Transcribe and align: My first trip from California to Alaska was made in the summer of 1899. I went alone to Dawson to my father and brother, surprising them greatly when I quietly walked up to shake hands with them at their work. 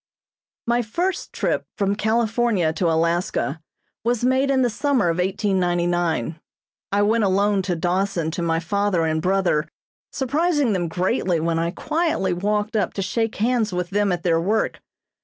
My 0.65 0.81
first 0.81 1.31
trip 1.31 1.63
from 1.77 1.95
California 1.95 2.73
to 2.73 2.89
Alaska 2.91 3.61
was 4.03 4.25
made 4.25 4.49
in 4.49 4.63
the 4.63 4.69
summer 4.71 5.09
of 5.09 5.17
1899. 5.19 6.39
I 6.91 7.01
went 7.03 7.23
alone 7.23 7.61
to 7.61 7.75
Dawson 7.75 8.31
to 8.31 8.41
my 8.41 8.59
father 8.59 9.05
and 9.05 9.21
brother, 9.21 9.67
surprising 10.11 10.73
them 10.73 10.87
greatly 10.87 11.39
when 11.39 11.59
I 11.59 11.69
quietly 11.69 12.33
walked 12.33 12.75
up 12.75 12.95
to 12.95 13.03
shake 13.03 13.35
hands 13.35 13.71
with 13.73 13.91
them 13.91 14.11
at 14.11 14.23
their 14.23 14.41
work. 14.41 14.79